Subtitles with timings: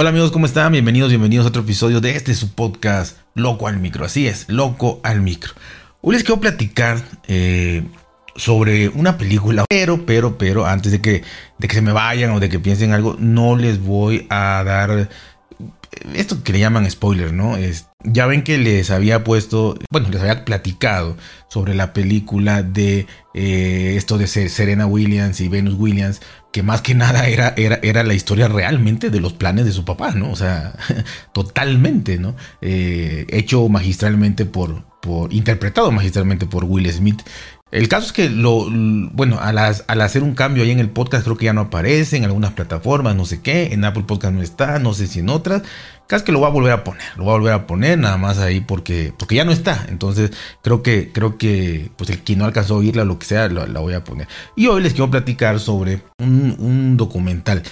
[0.00, 0.70] Hola amigos, ¿cómo están?
[0.70, 4.04] Bienvenidos, bienvenidos a otro episodio de este su podcast Loco al Micro.
[4.04, 5.54] Así es, Loco al Micro.
[6.02, 7.82] Hoy les quiero platicar eh,
[8.36, 11.24] sobre una película, pero, pero, pero, antes de que,
[11.58, 15.08] de que se me vayan o de que piensen algo, no les voy a dar
[16.14, 17.56] esto que le llaman spoiler, ¿no?
[17.56, 21.16] Es, ya ven que les había puesto, bueno, les había platicado
[21.48, 26.20] sobre la película de eh, esto de Serena Williams y Venus Williams,
[26.52, 29.84] que más que nada era, era, era, la historia realmente de los planes de su
[29.84, 30.30] papá, ¿no?
[30.30, 30.74] O sea,
[31.32, 32.36] totalmente, ¿no?
[32.60, 37.22] Eh, hecho magistralmente por, por, interpretado magistralmente por Will Smith.
[37.70, 41.24] El caso es que lo, bueno, al, al, hacer un cambio ahí en el podcast
[41.24, 44.42] creo que ya no aparece en algunas plataformas, no sé qué, en Apple Podcast no
[44.42, 45.62] está, no sé si en otras.
[46.06, 48.16] Casi que lo voy a volver a poner, lo voy a volver a poner nada
[48.16, 49.84] más ahí porque, porque ya no está.
[49.90, 50.30] Entonces
[50.62, 53.80] creo que, creo que, pues el que no alcanzó a oírla, lo que sea, la,
[53.80, 54.26] voy a poner.
[54.56, 57.62] Y hoy les quiero platicar sobre un, un documental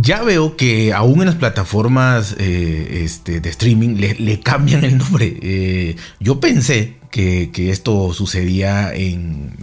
[0.00, 5.36] ya veo que aún en las plataformas eh, este, de streaming le, cambian el nombre.
[5.40, 9.54] Eh, yo pensé que, esto sucedía en,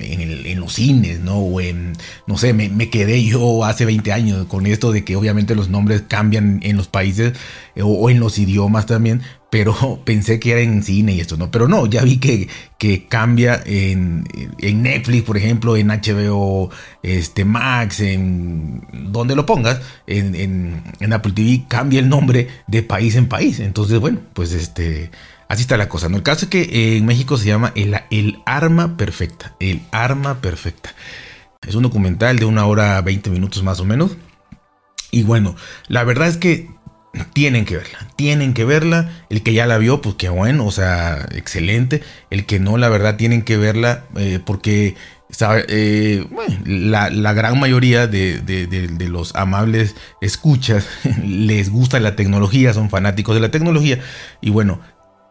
[0.56, 1.38] los cines, ¿no?
[1.38, 1.94] O en,
[2.26, 6.04] no sé, me, quedé yo hace 20 años con esto de que obviamente los nombres
[6.08, 7.34] cambian en los países
[7.76, 11.52] eh, o, en los idiomas también, pero pensé que era en cine y esto, ¿no?
[11.52, 14.24] Pero no, ya vi que, que cambia en,
[14.62, 16.70] Netflix, por ejemplo, en HBO,
[17.04, 23.16] este, Max, en donde lo pongas, en, en Apple TV, cambia el nombre de país
[23.16, 23.60] en país.
[23.60, 25.12] Entonces, bueno, pues este
[25.52, 26.16] Así está la cosa, ¿no?
[26.16, 29.54] El caso es que eh, en México se llama el, el, Arma Perfecta.
[29.60, 30.96] El Arma Perfecta.
[31.68, 34.16] Es un documental de una hora 20 minutos más o menos.
[35.12, 35.58] Y bueno,
[35.90, 36.70] la verdad es que
[37.34, 38.08] tienen que verla.
[38.16, 39.26] Tienen que verla.
[39.30, 42.02] El que ya la vio, pues qué bueno, o sea, excelente.
[42.30, 44.96] El que no, la verdad, tienen que verla eh, porque
[45.68, 46.28] eh,
[46.64, 50.88] la, la, gran mayoría de, de, los amables escuchas
[51.26, 54.00] les gusta la tecnología, son fanáticos de la tecnología.
[54.40, 54.80] Y bueno,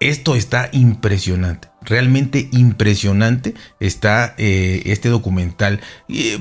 [0.01, 5.81] esto está impresionante, realmente impresionante está eh, este documental.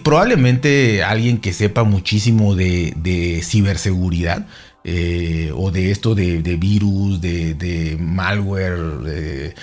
[0.03, 4.47] probablemente alguien que sepa muchísimo de, ciberseguridad
[4.85, 9.55] eh, o de esto de, virus, de, malware, de,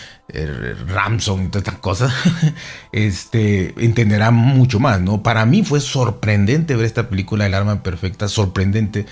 [0.89, 2.13] Ramson y todas estas cosas,
[2.93, 5.23] este, entenderá mucho más, ¿no?
[5.23, 9.07] Para mí fue sorprendente ver esta película El Arma Perfecta, sorprendente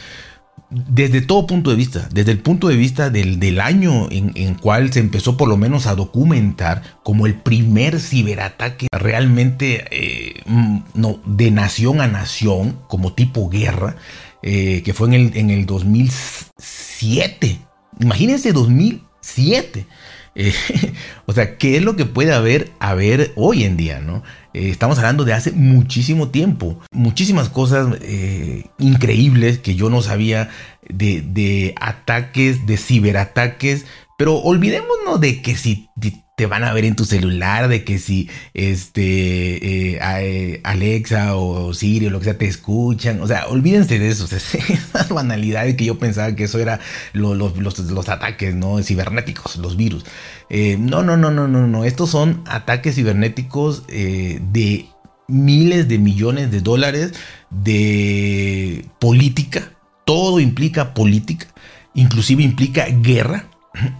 [0.74, 4.92] desde todo punto de vista, desde el punto de vista del, año en, en, cual
[4.92, 11.20] se empezó por lo menos a documentar como el primer ciberataque realmente eh, mm, no,
[11.26, 13.96] de nación a nación, como tipo guerra,
[14.42, 17.60] eh, que fue en el, en el 2007.
[18.00, 19.86] Imagínense 2007.
[20.34, 20.52] Eh,
[21.26, 24.00] o sea, ¿qué es lo que puede haber, haber hoy en día?
[24.00, 24.22] ¿no?
[24.52, 26.80] Eh, estamos hablando de hace muchísimo tiempo.
[26.92, 30.50] Muchísimas cosas eh, increíbles que yo no sabía
[30.88, 33.86] de, de ataques, de ciberataques.
[34.16, 35.88] Pero olvidémonos de que si
[36.36, 41.72] te van a ver en tu celular, de que si este eh, eh, Alexa o
[41.74, 45.84] Siri o lo que sea te escuchan, o sea, olvídense de eso, esas banalidades que
[45.84, 46.80] yo pensaba que eso era
[47.12, 48.82] los, ataques, ¿no?
[48.82, 50.04] Cibernéticos, los virus.
[50.50, 54.86] Eh, no, no, no, no, no, no, estos son ataques cibernéticos de
[55.28, 57.12] miles de millones de dólares
[57.50, 59.72] de política,
[60.04, 61.46] todo implica política,
[61.94, 63.48] inclusive implica guerra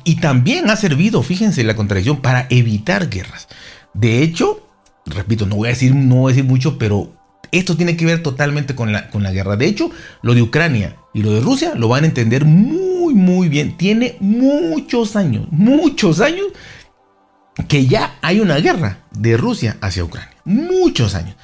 [0.04, 3.48] y también ha servido, fíjense la contradicción, para evitar guerras.
[3.92, 4.66] De hecho,
[5.06, 7.12] repito, no voy a decir, no decir mucho, pero
[7.52, 9.56] esto tiene que ver totalmente con la, con la guerra.
[9.56, 9.90] De hecho,
[10.22, 13.76] lo de Ucrania y lo de Rusia lo van a entender muy, muy bien.
[13.76, 16.46] Tiene muchos años, muchos años
[17.68, 20.34] que ya hay una guerra de Rusia hacia Ucrania.
[20.44, 21.36] Muchos años.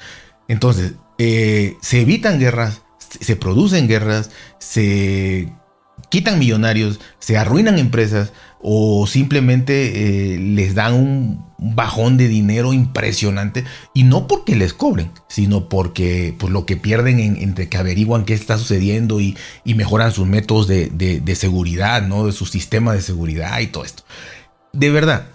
[0.47, 5.53] Entonces, eh, se evitan guerras, se producen guerras, se
[6.11, 13.63] quitan millonarios, se arruinan empresas o simplemente eh, les dan un bajón de dinero impresionante
[13.93, 18.33] y no porque les cobren, sino porque pues, lo que pierden entre que averiguan qué
[18.33, 22.25] está sucediendo y, mejoran sus métodos de, seguridad, ¿no?
[22.25, 24.03] de su sistema de seguridad y todo esto.
[24.73, 25.27] De verdad,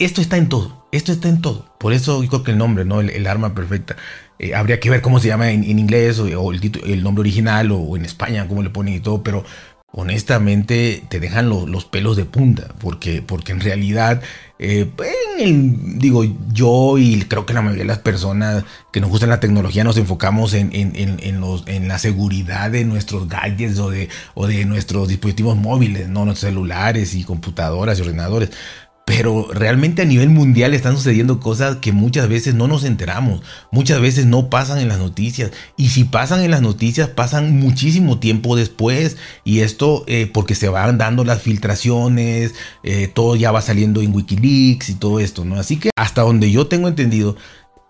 [0.00, 1.66] esto está en todo, esto está en todo.
[1.78, 3.00] Por eso yo creo que el nombre, ¿no?
[3.00, 3.96] el arma perfecta.
[4.38, 7.96] Eh, habría que ver cómo se llama en, inglés o, el, el, nombre original o,
[7.96, 9.44] en España, cómo le ponen y todo, pero
[9.92, 14.20] honestamente te dejan los pelos de punta, porque, porque en realidad,
[14.58, 14.90] eh,
[15.38, 19.84] digo, yo y creo que la mayoría de las personas que nos gustan la tecnología
[19.84, 24.64] nos enfocamos en, en, los, en la seguridad de nuestros gadgets o de, o de
[24.64, 26.24] nuestros dispositivos móviles, ¿no?
[26.24, 28.50] nuestros celulares y computadoras y ordenadores.
[29.04, 34.00] Pero realmente a nivel mundial están sucediendo cosas que muchas veces no nos enteramos, muchas
[34.00, 38.56] veces no pasan en las noticias y si pasan en las noticias pasan muchísimo tiempo
[38.56, 44.00] después y esto eh, porque se van dando las filtraciones, eh, todo ya va saliendo
[44.00, 45.56] en Wikileaks y todo esto, ¿no?
[45.56, 47.36] Así que hasta donde yo tengo entendido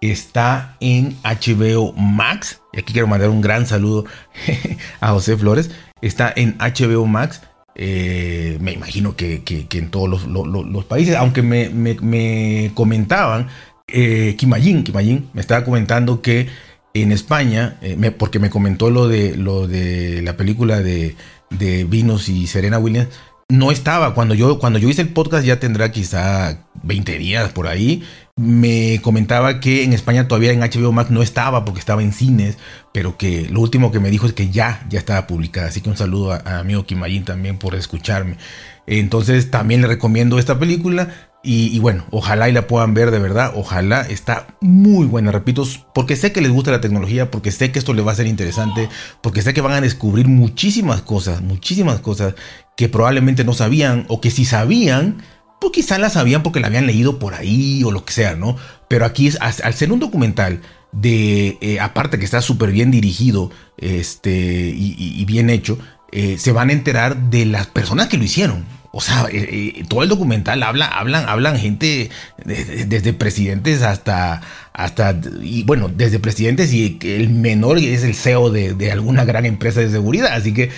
[0.00, 4.04] está en HBO Max y aquí quiero mandar un gran saludo
[5.00, 5.70] a José Flores,
[6.02, 7.40] está en HBO Max
[7.74, 13.48] eh, me imagino que, en todos los, países, aunque me, comentaban,
[13.88, 16.46] eh, Kimayin, me estaba comentando que
[16.94, 21.16] en España, eh, porque me comentó lo de, lo de la película de,
[21.50, 23.08] de Vinos y Serena Williams,
[23.48, 24.14] no estaba.
[24.14, 28.02] Cuando yo, cuando yo hice el podcast ya tendrá quizá 20 días por ahí.
[28.36, 32.58] Me comentaba que en España todavía en HBO Max no estaba porque estaba en cines,
[32.92, 35.68] pero que lo último que me dijo es que ya, ya estaba publicada.
[35.68, 38.36] Así que un saludo a, a amigo Kimayin también por escucharme.
[38.86, 41.30] Entonces también le recomiendo esta película.
[41.46, 43.52] Y, bueno, ojalá y la puedan ver de verdad.
[43.54, 47.78] Ojalá está muy buena, repito, porque sé que les gusta la tecnología, porque sé que
[47.78, 48.88] esto les va a ser interesante,
[49.20, 52.34] porque sé que van a descubrir muchísimas cosas, muchísimas cosas
[52.78, 55.22] que probablemente no sabían o que si sabían,
[55.60, 58.56] pues quizás las sabían porque la habían leído por ahí o lo que sea, ¿no?
[58.88, 63.50] Pero aquí es, al ser un documental de, eh, aparte que está súper bien dirigido
[63.76, 65.78] este, y, bien hecho,
[66.16, 68.64] eh, se van a enterar de las personas que lo hicieron.
[68.92, 72.08] O sea, eh, eh, todo el documental habla, hablan, hablan gente
[72.44, 74.40] desde presidentes hasta,
[74.72, 79.80] hasta, y bueno, desde presidentes y el menor es el CEO de, alguna gran empresa
[79.80, 80.32] de seguridad.
[80.32, 80.70] Así que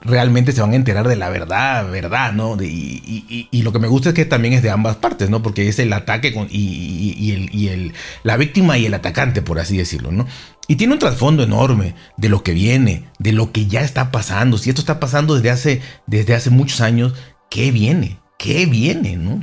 [0.00, 2.56] realmente se van a enterar de la verdad, verdad, ¿no?
[2.62, 5.42] y, lo que me gusta es que también es de ambas partes, ¿no?
[5.42, 7.92] Porque es el ataque con, y, el, y el,
[8.22, 10.26] la víctima y el atacante, por así decirlo, ¿no?
[10.68, 14.58] Y tiene un trasfondo enorme de lo que viene, de lo que ya está pasando.
[14.58, 17.14] Si esto está pasando desde hace, desde hace muchos años,
[17.50, 18.18] ¿qué viene?
[18.38, 19.42] ¿Qué viene?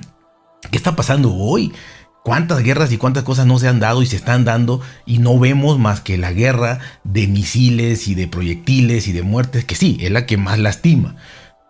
[0.72, 1.74] ¿Qué está pasando hoy?
[2.24, 5.40] ¿Cuántas guerras y cuántas cosas no se han dado y se están dando y no
[5.40, 9.98] vemos más que la guerra de misiles y de proyectiles y de muertes, que sí,
[10.02, 11.16] es la que más lastima,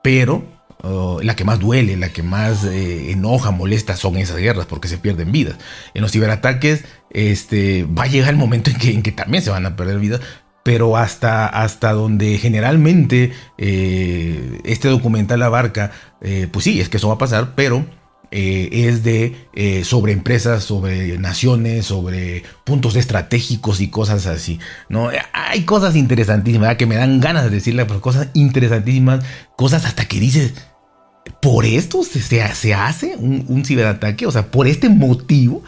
[0.04, 4.88] pero la que más duele, la que más eh, enoja, molesta son esas guerras porque
[4.88, 5.56] se pierden vidas.
[5.94, 9.50] En los ciberataques este, va a llegar el momento en que, en que también se
[9.50, 10.22] van a perder vidas,
[10.64, 15.92] pero hasta, hasta donde generalmente eh, este documental abarca,
[16.22, 17.86] eh, pues sí, es que eso va a pasar, pero
[18.32, 24.60] es de sobre empresas, sobre naciones, sobre puntos estratégicos y cosas así.
[24.88, 25.10] ¿no?
[25.34, 30.20] Hay cosas interesantísimas, que me dan ganas de decirle, pero cosas interesantísimas, cosas hasta que
[30.20, 30.54] dices,
[31.42, 35.64] por esto se, se, hace un, ciberataque, o sea, por este motivo,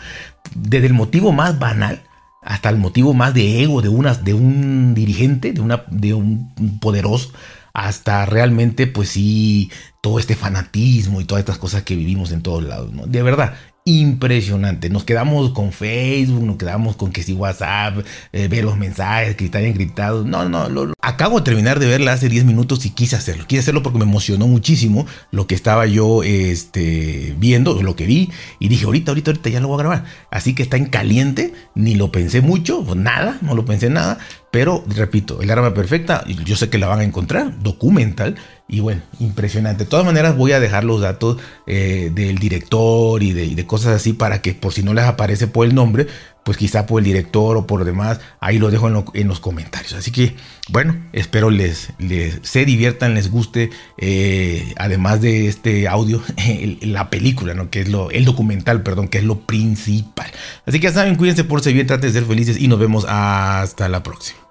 [0.55, 2.03] desde el motivo más banal
[2.41, 6.79] hasta el motivo más de ego de, una, de un dirigente, de, una, de un
[6.79, 7.31] poderoso,
[7.73, 9.71] hasta realmente, pues sí,
[10.01, 13.05] todo este fanatismo y todas estas cosas que vivimos en todos lados, ¿no?
[13.05, 13.53] De verdad,
[13.85, 14.89] impresionante.
[14.89, 19.45] Nos quedamos con Facebook, nos quedamos con que si WhatsApp, eh, ver los mensajes que
[19.45, 20.25] están encriptados.
[20.25, 23.45] No, no, acabo de terminar de verla hace 10 minutos y quise hacerlo.
[23.47, 28.29] Quise hacerlo porque me emocionó muchísimo lo que estaba yo este, viendo, lo que vi.
[28.59, 30.05] Y dije, ahorita, ahorita, ahorita ya lo voy a grabar.
[30.29, 34.19] Así que está en caliente, ni lo pensé mucho, nada, no lo pensé nada.
[34.51, 38.35] Pero, repito, el arma perfecta, yo sé que la van a encontrar, documental.
[38.67, 39.85] Y bueno, impresionante.
[39.85, 41.37] De todas maneras, voy a dejar los datos
[41.67, 45.65] eh, del director y de, cosas así para que por si no les aparece por
[45.65, 46.07] el nombre,
[46.43, 49.93] pues quizá por el director o por demás, ahí lo dejo en, los comentarios.
[49.93, 50.35] Así que,
[50.69, 56.21] bueno, espero les, les se diviertan, les guste, eh, además de este audio,
[56.81, 57.69] la película, ¿no?
[57.69, 60.31] Que es lo, el documental, perdón, que es lo principal.
[60.65, 63.05] Así que ya saben, cuídense por ser bien, traten de ser felices y nos vemos
[63.07, 64.50] hasta la próxima.